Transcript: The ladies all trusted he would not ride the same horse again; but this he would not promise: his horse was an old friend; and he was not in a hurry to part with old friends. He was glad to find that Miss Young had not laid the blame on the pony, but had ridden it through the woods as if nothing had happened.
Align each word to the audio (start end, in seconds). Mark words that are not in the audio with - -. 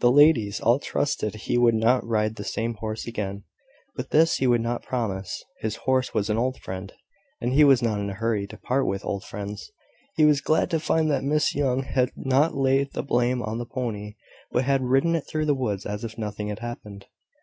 The 0.00 0.10
ladies 0.10 0.58
all 0.58 0.78
trusted 0.78 1.34
he 1.34 1.58
would 1.58 1.74
not 1.74 2.02
ride 2.02 2.36
the 2.36 2.44
same 2.44 2.76
horse 2.76 3.06
again; 3.06 3.44
but 3.94 4.08
this 4.08 4.36
he 4.36 4.46
would 4.46 4.62
not 4.62 4.82
promise: 4.82 5.44
his 5.60 5.76
horse 5.84 6.14
was 6.14 6.30
an 6.30 6.38
old 6.38 6.58
friend; 6.60 6.94
and 7.42 7.52
he 7.52 7.62
was 7.62 7.82
not 7.82 8.00
in 8.00 8.08
a 8.08 8.14
hurry 8.14 8.46
to 8.46 8.56
part 8.56 8.86
with 8.86 9.04
old 9.04 9.22
friends. 9.24 9.70
He 10.14 10.24
was 10.24 10.40
glad 10.40 10.70
to 10.70 10.80
find 10.80 11.10
that 11.10 11.24
Miss 11.24 11.54
Young 11.54 11.82
had 11.82 12.10
not 12.16 12.56
laid 12.56 12.94
the 12.94 13.02
blame 13.02 13.42
on 13.42 13.58
the 13.58 13.66
pony, 13.66 14.14
but 14.50 14.64
had 14.64 14.80
ridden 14.80 15.14
it 15.14 15.26
through 15.28 15.44
the 15.44 15.52
woods 15.54 15.84
as 15.84 16.04
if 16.04 16.16
nothing 16.16 16.48
had 16.48 16.60
happened. 16.60 17.04